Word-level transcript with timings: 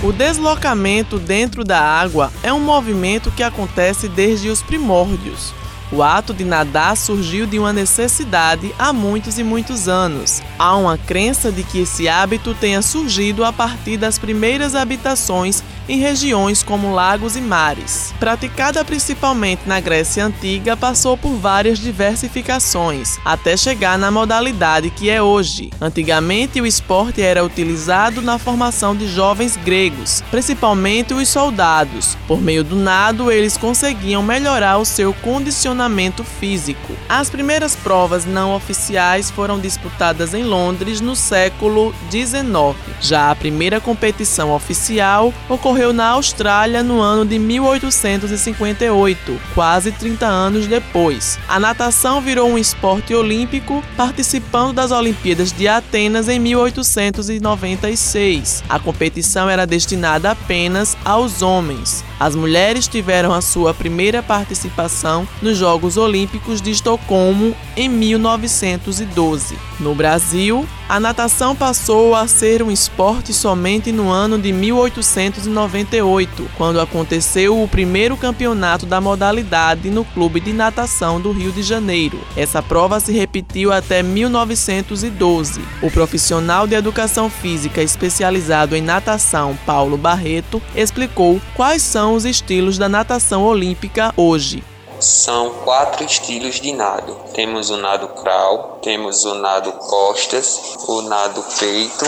O 0.00 0.12
deslocamento 0.12 1.18
dentro 1.18 1.64
da 1.64 1.80
água 1.80 2.32
é 2.44 2.52
um 2.52 2.60
movimento 2.60 3.32
que 3.32 3.42
acontece 3.42 4.06
desde 4.06 4.48
os 4.48 4.62
primórdios. 4.62 5.52
O 5.90 6.04
ato 6.04 6.32
de 6.32 6.44
nadar 6.44 6.96
surgiu 6.96 7.46
de 7.46 7.58
uma 7.58 7.72
necessidade 7.72 8.72
há 8.78 8.92
muitos 8.92 9.40
e 9.40 9.42
muitos 9.42 9.88
anos. 9.88 10.40
Há 10.56 10.76
uma 10.76 10.96
crença 10.96 11.50
de 11.50 11.64
que 11.64 11.80
esse 11.80 12.08
hábito 12.08 12.54
tenha 12.54 12.80
surgido 12.80 13.44
a 13.44 13.52
partir 13.52 13.96
das 13.96 14.20
primeiras 14.20 14.76
habitações 14.76 15.64
em 15.88 15.98
regiões 15.98 16.62
como 16.62 16.94
lagos 16.94 17.36
e 17.36 17.40
mares. 17.40 18.12
Praticada 18.20 18.84
principalmente 18.84 19.62
na 19.66 19.80
Grécia 19.80 20.24
Antiga, 20.24 20.76
passou 20.76 21.16
por 21.16 21.34
várias 21.36 21.78
diversificações, 21.78 23.18
até 23.24 23.56
chegar 23.56 23.98
na 23.98 24.10
modalidade 24.10 24.90
que 24.90 25.08
é 25.08 25.22
hoje. 25.22 25.70
Antigamente, 25.80 26.60
o 26.60 26.66
esporte 26.66 27.22
era 27.22 27.44
utilizado 27.44 28.20
na 28.20 28.38
formação 28.38 28.94
de 28.94 29.08
jovens 29.08 29.56
gregos, 29.56 30.22
principalmente 30.30 31.14
os 31.14 31.28
soldados. 31.28 32.16
Por 32.26 32.40
meio 32.40 32.62
do 32.62 32.76
nado, 32.76 33.30
eles 33.30 33.56
conseguiam 33.56 34.22
melhorar 34.22 34.78
o 34.78 34.84
seu 34.84 35.14
condicionamento 35.14 36.22
físico. 36.24 36.94
As 37.08 37.30
primeiras 37.30 37.74
provas 37.74 38.24
não 38.24 38.54
oficiais 38.54 39.30
foram 39.30 39.58
disputadas 39.58 40.34
em 40.34 40.42
Londres 40.42 41.00
no 41.00 41.16
século 41.16 41.94
XIX. 42.10 42.76
Já 43.00 43.30
a 43.30 43.34
primeira 43.34 43.80
competição 43.80 44.52
oficial 44.52 45.32
ocorreu 45.48 45.77
ocorreu 45.78 45.92
na 45.92 46.08
Austrália 46.08 46.82
no 46.82 47.00
ano 47.00 47.24
de 47.24 47.38
1858, 47.38 49.40
quase 49.54 49.92
30 49.92 50.26
anos 50.26 50.66
depois. 50.66 51.38
A 51.46 51.60
natação 51.60 52.20
virou 52.20 52.50
um 52.50 52.58
esporte 52.58 53.14
olímpico, 53.14 53.80
participando 53.96 54.72
das 54.72 54.90
Olimpíadas 54.90 55.52
de 55.52 55.68
Atenas 55.68 56.28
em 56.28 56.40
1896. 56.40 58.64
A 58.68 58.80
competição 58.80 59.48
era 59.48 59.64
destinada 59.64 60.32
apenas 60.32 60.96
aos 61.04 61.42
homens. 61.42 62.04
As 62.18 62.34
mulheres 62.34 62.88
tiveram 62.88 63.32
a 63.32 63.40
sua 63.40 63.72
primeira 63.72 64.20
participação 64.20 65.28
nos 65.40 65.56
Jogos 65.56 65.96
Olímpicos 65.96 66.60
de 66.60 66.72
Estocolmo 66.72 67.54
em 67.76 67.88
1912. 67.88 69.56
No 69.78 69.94
Brasil, 69.94 70.66
a 70.88 70.98
natação 70.98 71.54
passou 71.54 72.14
a 72.14 72.26
ser 72.26 72.62
um 72.62 72.70
esporte 72.70 73.34
somente 73.34 73.92
no 73.92 74.08
ano 74.08 74.38
de 74.38 74.50
1898, 74.52 76.50
quando 76.56 76.80
aconteceu 76.80 77.62
o 77.62 77.68
primeiro 77.68 78.16
campeonato 78.16 78.86
da 78.86 78.98
modalidade 78.98 79.90
no 79.90 80.02
Clube 80.02 80.40
de 80.40 80.54
Natação 80.54 81.20
do 81.20 81.30
Rio 81.30 81.52
de 81.52 81.62
Janeiro. 81.62 82.18
Essa 82.34 82.62
prova 82.62 82.98
se 83.00 83.12
repetiu 83.12 83.70
até 83.70 84.02
1912. 84.02 85.60
O 85.82 85.90
profissional 85.90 86.66
de 86.66 86.74
educação 86.74 87.28
física 87.28 87.82
especializado 87.82 88.74
em 88.74 88.80
natação, 88.80 89.58
Paulo 89.66 89.98
Barreto, 89.98 90.62
explicou 90.74 91.38
quais 91.54 91.82
são 91.82 92.14
os 92.14 92.24
estilos 92.24 92.78
da 92.78 92.88
natação 92.88 93.44
olímpica 93.44 94.14
hoje. 94.16 94.64
São 95.00 95.50
quatro 95.64 96.04
estilos 96.04 96.60
de 96.60 96.72
nado. 96.72 97.16
Temos 97.32 97.70
o 97.70 97.76
nado 97.76 98.08
crawl, 98.08 98.80
temos 98.82 99.24
o 99.24 99.34
nado 99.34 99.70
costas, 99.72 100.76
o 100.88 101.02
nado 101.02 101.44
peito 101.56 102.04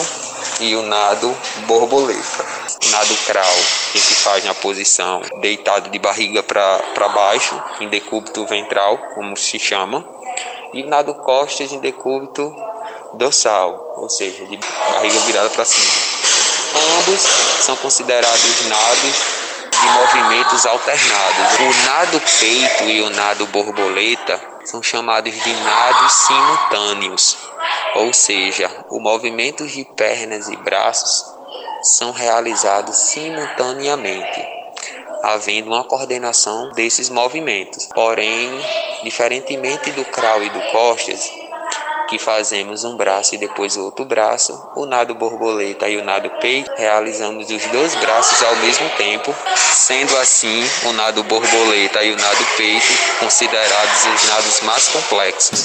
e 0.60 0.74
o 0.74 0.82
nado 0.82 1.32
borboleta. 1.66 2.44
nado 2.90 3.16
crawl, 3.26 3.62
que 3.92 3.98
se 4.00 4.14
faz 4.16 4.44
na 4.44 4.54
posição 4.54 5.22
deitado 5.40 5.88
de 5.88 5.98
barriga 6.00 6.42
para 6.42 7.08
baixo, 7.14 7.62
em 7.80 7.88
decúbito 7.88 8.44
ventral, 8.46 8.98
como 9.14 9.36
se 9.36 9.58
chama. 9.58 10.04
E 10.74 10.82
nado 10.82 11.14
costas 11.14 11.70
em 11.72 11.78
decúbito 11.78 12.52
dorsal, 13.14 13.94
ou 13.98 14.08
seja, 14.08 14.44
de 14.46 14.56
barriga 14.56 15.20
virada 15.20 15.50
para 15.50 15.64
cima. 15.64 15.92
Ambos 16.98 17.20
são 17.60 17.76
considerados 17.76 18.66
nados 18.66 19.49
de 19.80 19.88
movimentos 19.88 20.66
alternados. 20.66 21.58
O 21.58 21.86
nado 21.86 22.20
peito 22.40 22.84
e 22.84 23.00
o 23.00 23.10
nado 23.10 23.46
borboleta 23.46 24.40
são 24.64 24.82
chamados 24.82 25.32
de 25.32 25.52
nados 25.54 26.12
simultâneos, 26.12 27.38
ou 27.94 28.12
seja, 28.12 28.70
os 28.90 29.00
movimentos 29.00 29.72
de 29.72 29.84
pernas 29.84 30.48
e 30.48 30.56
braços 30.56 31.24
são 31.82 32.12
realizados 32.12 32.96
simultaneamente, 32.96 34.46
havendo 35.22 35.68
uma 35.68 35.84
coordenação 35.84 36.70
desses 36.72 37.08
movimentos. 37.08 37.86
Porém, 37.94 38.50
diferentemente 39.02 39.90
do 39.92 40.04
crawl 40.04 40.42
e 40.42 40.50
do 40.50 40.60
costas, 40.72 41.30
que 42.10 42.18
fazemos 42.18 42.82
um 42.82 42.96
braço 42.96 43.36
e 43.36 43.38
depois 43.38 43.76
o 43.76 43.84
outro 43.84 44.04
braço, 44.04 44.52
o 44.74 44.84
nado 44.84 45.14
borboleta 45.14 45.88
e 45.88 45.96
o 45.96 46.04
nado 46.04 46.28
peito, 46.40 46.68
realizamos 46.76 47.48
os 47.48 47.64
dois 47.66 47.94
braços 47.94 48.42
ao 48.42 48.56
mesmo 48.56 48.88
tempo, 48.98 49.32
sendo 49.56 50.16
assim 50.16 50.64
o 50.86 50.92
nado 50.92 51.22
borboleta 51.22 52.02
e 52.02 52.12
o 52.12 52.16
nado 52.16 52.46
peito 52.56 52.92
considerados 53.20 54.06
os 54.12 54.28
nados 54.28 54.60
mais 54.62 54.88
complexos. 54.88 55.64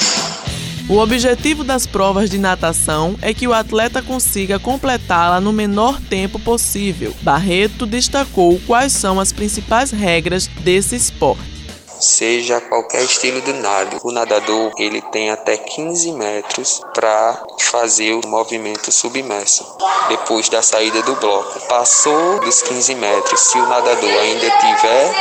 O 0.87 0.99
objetivo 0.99 1.63
das 1.63 1.87
provas 1.87 2.29
de 2.29 2.37
natação 2.37 3.15
é 3.23 3.33
que 3.33 3.47
o 3.47 3.53
atleta 3.53 4.03
consiga 4.03 4.59
completá-la 4.59 5.41
no 5.41 5.51
menor 5.51 5.99
tempo 5.99 6.39
possível. 6.39 7.11
Barreto 7.23 7.87
destacou 7.87 8.61
quais 8.67 8.93
são 8.93 9.19
as 9.19 9.33
principais 9.33 9.89
regras 9.89 10.45
desse 10.45 10.95
esporte 10.95 11.54
seja 11.99 12.61
qualquer 12.61 13.03
estilo 13.03 13.41
de 13.41 13.53
nado. 13.53 13.97
O 14.03 14.11
nadador 14.11 14.71
ele 14.77 15.01
tem 15.01 15.31
até 15.31 15.57
15 15.57 16.11
metros 16.13 16.81
para 16.93 17.41
fazer 17.59 18.13
o 18.13 18.27
movimento 18.27 18.91
submerso 18.91 19.65
depois 20.09 20.49
da 20.49 20.61
saída 20.61 21.01
do 21.01 21.15
bloco. 21.15 21.59
Passou 21.67 22.39
dos 22.39 22.61
15 22.61 22.95
metros, 22.95 23.39
se 23.39 23.57
o 23.57 23.67
nadador 23.67 24.09
ainda 24.09 24.45
estiver 24.45 25.13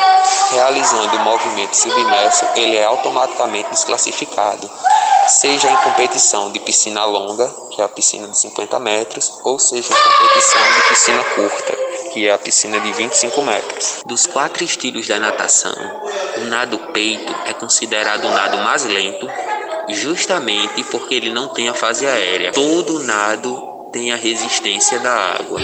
realizando 0.52 1.16
o 1.16 1.20
movimento 1.20 1.76
submerso, 1.76 2.44
ele 2.54 2.76
é 2.76 2.84
automaticamente 2.84 3.70
desclassificado. 3.70 4.70
Seja 5.26 5.70
em 5.70 5.76
competição 5.78 6.52
de 6.52 6.60
piscina 6.60 7.04
longa, 7.06 7.48
que 7.70 7.80
é 7.80 7.84
a 7.84 7.88
piscina 7.88 8.28
de 8.28 8.38
50 8.38 8.78
metros, 8.78 9.40
ou 9.42 9.58
seja 9.58 9.88
em 9.92 10.18
competição 10.18 10.60
de 10.74 10.88
piscina 10.88 11.24
curta, 11.34 11.76
que 12.12 12.28
é 12.28 12.32
a 12.32 12.38
piscina 12.38 12.78
de 12.78 12.92
25 12.92 13.42
metros. 13.42 14.02
Dos 14.04 14.26
quatro 14.26 14.62
estilos 14.62 15.08
da 15.08 15.18
natação, 15.18 15.74
o 16.44 16.46
nado 16.46 16.78
peito 16.92 17.34
é 17.46 17.54
considerado 17.54 18.26
o 18.26 18.30
nado 18.30 18.58
mais 18.58 18.84
lento, 18.84 19.26
justamente 19.88 20.84
porque 20.84 21.14
ele 21.14 21.30
não 21.30 21.48
tem 21.48 21.68
a 21.68 21.74
fase 21.74 22.06
aérea. 22.06 22.52
Todo 22.52 23.02
nado 23.02 23.88
tem 23.90 24.12
a 24.12 24.16
resistência 24.16 24.98
da 25.00 25.12
água. 25.12 25.60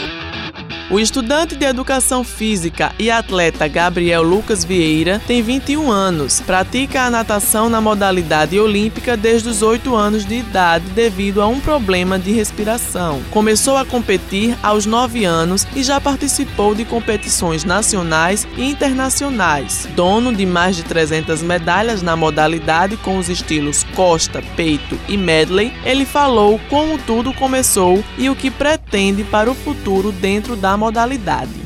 O 0.91 0.99
estudante 0.99 1.55
de 1.55 1.65
educação 1.65 2.25
física 2.25 2.93
e 2.99 3.13
atleta 3.13 3.69
Gabriel 3.69 4.25
Lucas 4.25 4.65
Vieira 4.65 5.23
tem 5.25 5.41
21 5.41 5.89
anos, 5.89 6.41
pratica 6.41 7.03
a 7.03 7.11
natação 7.11 7.71
na 7.71 7.81
modalidade 7.81 8.59
olímpica 8.59 9.17
desde 9.17 9.51
os 9.51 9.63
8 9.63 9.95
anos 9.95 10.27
de 10.27 10.35
idade 10.35 10.85
devido 10.87 11.41
a 11.41 11.47
um 11.47 11.61
problema 11.61 12.19
de 12.19 12.33
respiração. 12.33 13.23
Começou 13.31 13.77
a 13.77 13.85
competir 13.85 14.59
aos 14.65 14.85
9 14.85 15.25
anos 15.25 15.65
e 15.77 15.85
já 15.85 16.01
participou 16.01 16.75
de 16.75 16.85
competições 16.85 17.63
nacionais 17.63 18.45
e 18.57 18.69
internacionais. 18.69 19.87
Dono 19.95 20.35
de 20.35 20.45
mais 20.45 20.75
de 20.75 20.83
300 20.83 21.41
medalhas 21.41 22.03
na 22.03 22.17
modalidade 22.17 22.97
com 22.97 23.17
os 23.17 23.29
estilos 23.29 23.85
costa, 23.95 24.43
peito 24.57 24.99
e 25.09 25.17
medley, 25.17 25.73
ele 25.85 26.05
falou 26.05 26.61
como 26.69 26.99
tudo 26.99 27.33
começou 27.33 28.03
e 28.19 28.29
o 28.29 28.35
que 28.35 28.51
pretende 28.51 29.23
para 29.23 29.49
o 29.49 29.55
futuro 29.55 30.11
dentro 30.11 30.57
da 30.57 30.80
modalidade. 30.81 31.60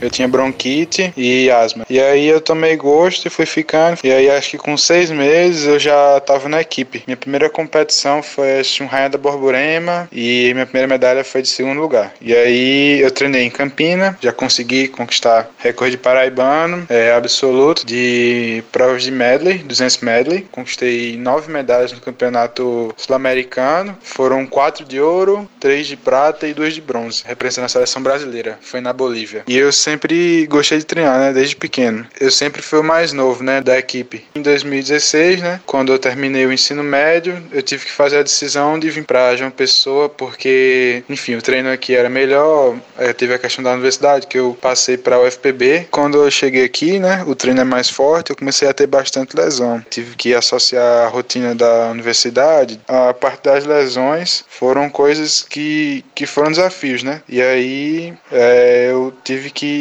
Eu 0.00 0.10
tinha 0.10 0.28
bronquite 0.28 1.12
e 1.16 1.50
asma. 1.50 1.86
E 1.88 2.00
aí 2.00 2.26
eu 2.26 2.40
tomei 2.40 2.76
gosto 2.76 3.26
e 3.26 3.30
fui 3.30 3.46
ficando. 3.46 3.98
E 4.04 4.10
aí 4.10 4.30
acho 4.30 4.50
que 4.50 4.58
com 4.58 4.76
seis 4.76 5.10
meses 5.10 5.66
eu 5.66 5.78
já 5.78 6.20
tava 6.20 6.48
na 6.48 6.60
equipe. 6.60 7.02
Minha 7.06 7.16
primeira 7.16 7.48
competição 7.48 8.22
foi 8.22 8.62
um 8.80 8.86
Rainha 8.86 9.10
da 9.10 9.18
Borborema 9.18 10.08
e 10.12 10.50
minha 10.52 10.66
primeira 10.66 10.88
medalha 10.88 11.24
foi 11.24 11.42
de 11.42 11.48
segundo 11.48 11.80
lugar. 11.80 12.12
E 12.20 12.34
aí 12.34 13.00
eu 13.00 13.10
treinei 13.10 13.42
em 13.42 13.50
Campina, 13.50 14.18
já 14.20 14.32
consegui 14.32 14.88
conquistar 14.88 15.50
recorde 15.58 15.96
paraibano 15.96 16.86
é, 16.88 17.12
absoluto 17.12 17.84
de 17.86 18.62
provas 18.72 19.02
de 19.02 19.10
medley, 19.10 19.58
200 19.58 19.98
medley. 19.98 20.46
Conquistei 20.50 21.16
nove 21.16 21.50
medalhas 21.50 21.92
no 21.92 22.00
campeonato 22.00 22.94
sul-americano. 22.96 23.96
Foram 24.02 24.46
quatro 24.46 24.84
de 24.84 25.00
ouro, 25.00 25.48
três 25.58 25.86
de 25.86 25.96
prata 25.96 26.46
e 26.46 26.54
duas 26.54 26.74
de 26.74 26.80
bronze, 26.80 27.22
representando 27.26 27.66
a 27.66 27.68
seleção 27.68 28.02
brasileira. 28.02 28.58
Foi 28.60 28.80
na 28.80 28.92
Bolívia. 28.92 29.44
E 29.46 29.56
eu 29.56 29.72
sempre 29.86 30.44
gostei 30.48 30.78
de 30.78 30.84
treinar, 30.84 31.20
né, 31.20 31.32
desde 31.32 31.54
pequeno. 31.54 32.04
Eu 32.20 32.32
sempre 32.32 32.60
fui 32.60 32.80
o 32.80 32.82
mais 32.82 33.12
novo, 33.12 33.44
né, 33.44 33.60
da 33.60 33.78
equipe. 33.78 34.24
Em 34.34 34.42
2016, 34.42 35.40
né, 35.40 35.60
quando 35.64 35.92
eu 35.92 35.98
terminei 35.98 36.44
o 36.44 36.52
ensino 36.52 36.82
médio, 36.82 37.40
eu 37.52 37.62
tive 37.62 37.84
que 37.84 37.92
fazer 37.92 38.18
a 38.18 38.22
decisão 38.24 38.80
de 38.80 38.90
vir 38.90 39.04
para 39.04 39.36
João 39.36 39.50
Pessoa 39.50 40.08
porque, 40.08 41.04
enfim, 41.08 41.36
o 41.36 41.42
treino 41.42 41.70
aqui 41.70 41.94
era 41.94 42.10
melhor. 42.10 42.76
Eu 42.98 43.14
tive 43.14 43.34
a 43.34 43.38
questão 43.38 43.62
da 43.62 43.72
universidade 43.72 44.26
que 44.26 44.36
eu 44.36 44.58
passei 44.60 44.96
para 44.96 45.20
o 45.20 45.24
UFPB. 45.24 45.86
Quando 45.88 46.20
eu 46.20 46.30
cheguei 46.32 46.64
aqui, 46.64 46.98
né, 46.98 47.22
o 47.24 47.36
treino 47.36 47.60
é 47.60 47.64
mais 47.64 47.88
forte, 47.88 48.30
eu 48.30 48.36
comecei 48.36 48.66
a 48.68 48.74
ter 48.74 48.88
bastante 48.88 49.36
lesão. 49.36 49.84
Tive 49.88 50.16
que 50.16 50.34
associar 50.34 51.06
a 51.06 51.08
rotina 51.08 51.54
da 51.54 51.90
universidade. 51.92 52.80
A 52.88 53.14
parte 53.14 53.44
das 53.44 53.64
lesões 53.64 54.44
foram 54.48 54.90
coisas 54.90 55.46
que, 55.48 56.04
que 56.12 56.26
foram 56.26 56.50
desafios, 56.50 57.04
né? 57.04 57.22
E 57.28 57.40
aí 57.40 58.12
é, 58.32 58.88
eu 58.90 59.14
tive 59.22 59.50
que 59.50 59.75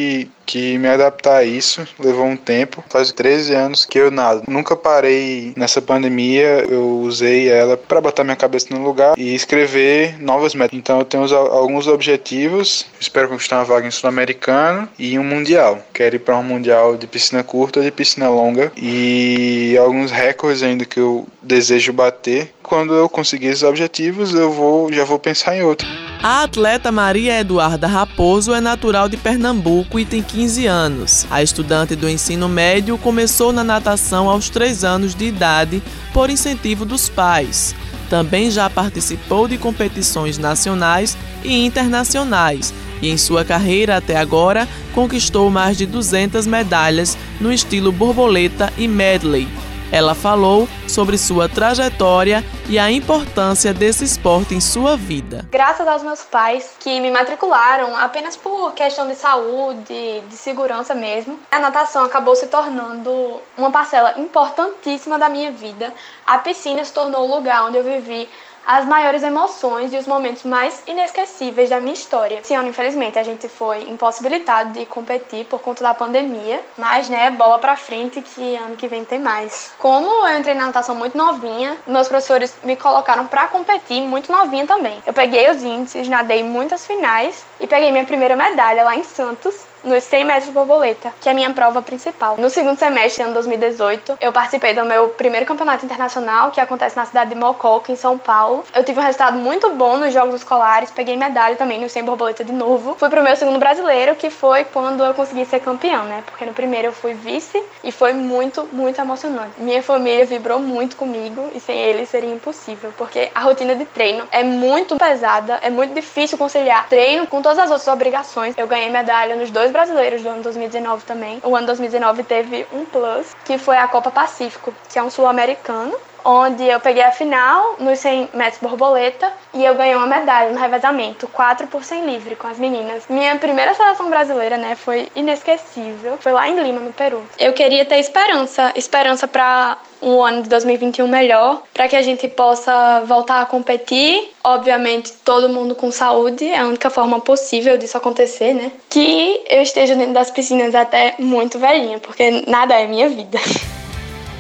que 0.45 0.77
me 0.77 0.87
adaptar 0.87 1.37
a 1.37 1.43
isso. 1.43 1.85
Levou 1.99 2.25
um 2.25 2.37
tempo. 2.37 2.83
Faz 2.89 3.11
13 3.11 3.53
anos 3.53 3.85
que 3.85 3.97
eu 3.97 4.11
nado. 4.11 4.43
Nunca 4.47 4.75
parei 4.75 5.53
nessa 5.55 5.81
pandemia. 5.81 6.65
Eu 6.69 6.99
usei 6.99 7.49
ela 7.49 7.75
para 7.75 7.99
botar 7.99 8.23
minha 8.23 8.35
cabeça 8.35 8.67
no 8.69 8.83
lugar 8.83 9.17
e 9.17 9.33
escrever 9.33 10.21
novas 10.21 10.53
metas. 10.53 10.77
Então 10.77 10.99
eu 10.99 11.05
tenho 11.05 11.23
alguns 11.35 11.87
objetivos. 11.87 12.85
Espero 12.99 13.29
conquistar 13.29 13.57
uma 13.57 13.65
vaga 13.65 13.87
em 13.87 13.91
sul-americano 13.91 14.87
e 14.97 15.17
um 15.17 15.23
mundial. 15.23 15.79
Quero 15.93 16.15
ir 16.15 16.19
para 16.19 16.37
um 16.37 16.43
mundial 16.43 16.95
de 16.95 17.07
piscina 17.07 17.43
curta, 17.43 17.81
de 17.81 17.91
piscina 17.91 18.29
longa 18.29 18.71
e 18.77 19.75
alguns 19.77 20.11
recordes 20.11 20.63
ainda 20.63 20.85
que 20.85 20.99
eu 20.99 21.27
desejo 21.41 21.91
bater. 21.91 22.53
Quando 22.61 22.93
eu 22.93 23.09
conseguir 23.09 23.47
esses 23.47 23.63
objetivos, 23.63 24.33
eu 24.33 24.51
vou 24.51 24.91
já 24.91 25.03
vou 25.03 25.19
pensar 25.19 25.55
em 25.55 25.63
outro. 25.63 25.87
A 26.27 26.41
atleta 26.41 26.91
Maria 26.91 27.39
Eduarda 27.39 27.85
Raposo 27.85 28.51
é 28.51 28.59
natural 28.59 29.07
de 29.07 29.15
Pernambuco 29.15 29.99
e 29.99 30.05
tem 30.05 30.23
15 30.23 30.65
anos. 30.65 31.27
A 31.29 31.43
estudante 31.43 31.95
do 31.95 32.09
ensino 32.09 32.49
médio 32.49 32.97
começou 32.97 33.53
na 33.53 33.63
natação 33.63 34.27
aos 34.27 34.49
3 34.49 34.83
anos 34.83 35.13
de 35.13 35.25
idade 35.25 35.83
por 36.11 36.31
incentivo 36.31 36.83
dos 36.83 37.07
pais. 37.07 37.75
Também 38.09 38.49
já 38.49 38.67
participou 38.71 39.47
de 39.47 39.59
competições 39.59 40.39
nacionais 40.39 41.15
e 41.43 41.63
internacionais 41.63 42.73
e 43.03 43.09
em 43.09 43.17
sua 43.17 43.45
carreira 43.45 43.95
até 43.95 44.17
agora 44.17 44.67
conquistou 44.95 45.51
mais 45.51 45.77
de 45.77 45.85
200 45.85 46.47
medalhas 46.47 47.15
no 47.39 47.53
estilo 47.53 47.91
borboleta 47.91 48.73
e 48.79 48.87
medley 48.87 49.47
ela 49.91 50.15
falou 50.15 50.67
sobre 50.87 51.17
sua 51.17 51.47
trajetória 51.47 52.43
e 52.67 52.79
a 52.79 52.91
importância 52.91 53.73
desse 53.73 54.03
esporte 54.03 54.55
em 54.55 54.61
sua 54.61 54.97
vida. 54.97 55.45
Graças 55.51 55.87
aos 55.87 56.03
meus 56.03 56.21
pais 56.23 56.75
que 56.79 56.99
me 56.99 57.11
matricularam 57.11 57.95
apenas 57.95 58.35
por 58.35 58.73
questão 58.73 59.07
de 59.07 59.15
saúde, 59.15 60.21
de 60.29 60.35
segurança 60.35 60.93
mesmo, 60.93 61.39
a 61.51 61.59
natação 61.59 62.03
acabou 62.03 62.35
se 62.35 62.47
tornando 62.47 63.39
uma 63.57 63.71
parcela 63.71 64.15
importantíssima 64.17 65.17
da 65.19 65.29
minha 65.29 65.51
vida. 65.51 65.93
A 66.25 66.37
piscina 66.39 66.83
se 66.83 66.93
tornou 66.93 67.29
o 67.29 67.35
lugar 67.35 67.65
onde 67.65 67.77
eu 67.77 67.83
vivi 67.83 68.27
as 68.65 68.85
maiores 68.85 69.23
emoções 69.23 69.93
e 69.93 69.97
os 69.97 70.07
momentos 70.07 70.43
mais 70.43 70.81
inesquecíveis 70.87 71.69
da 71.69 71.79
minha 71.79 71.93
história. 71.93 72.39
Esse 72.39 72.53
ano, 72.53 72.69
infelizmente, 72.69 73.19
a 73.19 73.23
gente 73.23 73.47
foi 73.47 73.83
impossibilitado 73.89 74.71
de 74.73 74.85
competir 74.85 75.45
por 75.45 75.59
conta 75.59 75.83
da 75.83 75.93
pandemia, 75.93 76.61
mas, 76.77 77.09
né, 77.09 77.29
bola 77.31 77.59
pra 77.59 77.75
frente 77.75 78.21
que 78.21 78.55
ano 78.55 78.75
que 78.75 78.87
vem 78.87 79.05
tem 79.05 79.19
mais. 79.19 79.71
Como 79.77 80.09
eu 80.27 80.37
entrei 80.37 80.55
na 80.55 80.67
natação 80.67 80.95
muito 80.95 81.17
novinha, 81.17 81.77
meus 81.85 82.07
professores 82.07 82.55
me 82.63 82.75
colocaram 82.75 83.27
para 83.27 83.47
competir 83.47 84.01
muito 84.01 84.31
novinha 84.31 84.65
também. 84.65 85.01
Eu 85.05 85.13
peguei 85.13 85.49
os 85.49 85.63
índices, 85.63 86.07
nadei 86.07 86.43
muitas 86.43 86.85
finais 86.85 87.45
e 87.59 87.67
peguei 87.67 87.91
minha 87.91 88.05
primeira 88.05 88.35
medalha 88.35 88.83
lá 88.83 88.95
em 88.95 89.03
Santos 89.03 89.74
nos 89.85 90.03
100 90.03 90.25
metros 90.25 90.45
de 90.47 90.51
borboleta, 90.51 91.13
que 91.21 91.29
é 91.29 91.31
a 91.31 91.35
minha 91.35 91.51
prova 91.53 91.81
principal. 91.81 92.35
No 92.37 92.49
segundo 92.49 92.77
semestre, 92.77 93.23
ano 93.23 93.33
2018, 93.33 94.17
eu 94.19 94.33
participei 94.33 94.73
do 94.73 94.83
meu 94.83 95.09
primeiro 95.09 95.45
campeonato 95.45 95.85
internacional, 95.85 96.51
que 96.51 96.59
acontece 96.59 96.95
na 96.97 97.05
cidade 97.05 97.29
de 97.29 97.35
Mococa, 97.35 97.91
em 97.91 97.95
São 97.95 98.17
Paulo. 98.17 98.63
Eu 98.73 98.83
tive 98.83 98.99
um 98.99 99.03
resultado 99.03 99.37
muito 99.37 99.69
bom 99.71 99.97
nos 99.97 100.13
jogos 100.13 100.35
escolares, 100.35 100.91
peguei 100.91 101.15
medalha 101.15 101.55
também 101.55 101.79
no 101.79 101.87
100 101.87 102.03
borboleta 102.03 102.43
de 102.43 102.51
novo. 102.51 102.95
Fui 102.97 103.09
pro 103.09 103.23
meu 103.23 103.35
segundo 103.35 103.59
brasileiro, 103.59 104.15
que 104.15 104.29
foi 104.29 104.63
quando 104.65 105.03
eu 105.03 105.13
consegui 105.13 105.45
ser 105.45 105.59
campeã, 105.59 106.03
né? 106.03 106.23
Porque 106.25 106.45
no 106.45 106.53
primeiro 106.53 106.87
eu 106.87 106.93
fui 106.93 107.13
vice 107.13 107.63
e 107.83 107.91
foi 107.91 108.13
muito, 108.13 108.67
muito 108.71 108.99
emocionante. 108.99 109.51
Minha 109.57 109.83
família 109.83 110.25
vibrou 110.25 110.59
muito 110.59 110.95
comigo 110.95 111.49
e 111.53 111.59
sem 111.59 111.77
eles 111.77 112.09
seria 112.09 112.33
impossível, 112.33 112.91
porque 112.97 113.29
a 113.35 113.41
rotina 113.41 113.75
de 113.75 113.85
treino 113.85 114.27
é 114.31 114.43
muito 114.43 114.97
pesada, 114.97 115.59
é 115.61 115.69
muito 115.69 115.93
difícil 115.93 116.37
conciliar 116.37 116.87
treino 116.89 117.27
com 117.27 117.41
todas 117.41 117.59
as 117.59 117.69
outras 117.69 117.87
obrigações. 117.87 118.55
Eu 118.57 118.67
ganhei 118.67 118.89
medalha 118.89 119.35
nos 119.35 119.51
dois 119.51 119.71
brasileiros 119.75 120.21
do 120.21 120.29
ano 120.29 120.41
2019 120.41 121.03
também. 121.03 121.41
O 121.43 121.53
ano 121.53 121.67
2019 121.67 122.23
teve 122.23 122.65
um 122.71 122.85
plus, 122.85 123.35
que 123.43 123.57
foi 123.57 123.75
a 123.75 123.85
Copa 123.89 124.09
Pacífico, 124.09 124.73
que 124.87 124.97
é 124.97 125.03
um 125.03 125.09
sul-americano, 125.09 125.93
onde 126.23 126.65
eu 126.65 126.79
peguei 126.79 127.03
a 127.03 127.11
final 127.11 127.75
nos 127.77 127.99
100 127.99 128.29
metros 128.33 128.61
borboleta 128.61 129.31
e 129.53 129.63
eu 129.63 129.75
ganhei 129.75 129.93
uma 129.93 130.07
medalha 130.07 130.49
no 130.49 130.57
revezamento, 130.57 131.27
4 131.27 131.67
por 131.67 131.83
100 131.83 132.05
livre 132.05 132.35
com 132.37 132.47
as 132.47 132.57
meninas. 132.57 133.03
Minha 133.09 133.35
primeira 133.35 133.73
seleção 133.73 134.09
brasileira, 134.09 134.57
né, 134.57 134.75
foi 134.75 135.09
inesquecível. 135.13 136.17
Foi 136.19 136.31
lá 136.31 136.47
em 136.49 136.57
Lima, 136.57 136.79
no 136.79 136.93
Peru. 136.93 137.21
Eu 137.37 137.51
queria 137.51 137.85
ter 137.85 137.97
esperança, 137.97 138.71
esperança 138.75 139.27
para 139.27 139.77
um 140.05 140.23
ano 140.23 140.43
de 140.43 140.49
2021 140.49 141.07
melhor, 141.07 141.63
para 141.73 141.87
que 141.87 141.95
a 141.95 142.01
gente 142.03 142.27
possa 142.27 143.03
voltar 143.07 143.41
a 143.41 143.45
competir. 143.45 144.31
Obviamente, 144.43 145.11
todo 145.25 145.49
mundo 145.49 145.73
com 145.73 145.91
saúde, 145.91 146.45
é 146.45 146.59
a 146.59 146.65
única 146.65 146.91
forma 146.91 147.19
possível 147.19 147.75
disso 147.77 147.97
acontecer, 147.97 148.53
né? 148.53 148.71
Que 148.87 149.41
eu 149.49 149.63
esteja 149.63 149.95
dentro 149.95 150.13
das 150.13 150.29
piscinas 150.29 150.75
até 150.75 151.15
muito 151.17 151.57
velhinha, 151.57 151.97
porque 151.97 152.43
nada 152.47 152.79
é 152.79 152.85
minha 152.85 153.09
vida. 153.09 153.39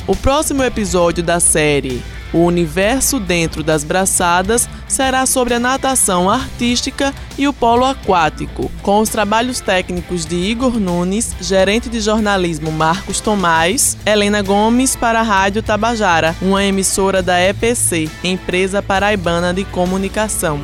O 0.07 0.15
próximo 0.15 0.63
episódio 0.63 1.23
da 1.23 1.39
série 1.39 1.99
O 2.31 2.45
Universo 2.45 3.19
Dentro 3.19 3.63
das 3.63 3.83
Braçadas 3.83 4.69
será 4.95 5.25
sobre 5.25 5.53
a 5.53 5.59
natação 5.59 6.29
artística 6.29 7.13
e 7.37 7.49
o 7.49 7.53
polo 7.53 7.83
aquático, 7.83 8.71
com 8.81 8.99
os 8.99 9.09
trabalhos 9.09 9.59
técnicos 9.59 10.25
de 10.25 10.35
Igor 10.35 10.79
Nunes, 10.79 11.35
gerente 11.41 11.89
de 11.89 11.99
jornalismo 11.99 12.71
Marcos 12.71 13.19
Tomás, 13.19 13.97
Helena 14.05 14.41
Gomes 14.41 14.95
para 14.95 15.19
a 15.19 15.23
Rádio 15.23 15.61
Tabajara, 15.61 16.33
uma 16.41 16.63
emissora 16.63 17.21
da 17.21 17.41
EPC, 17.41 18.09
Empresa 18.23 18.81
Paraibana 18.81 19.53
de 19.53 19.65
Comunicação. 19.65 20.61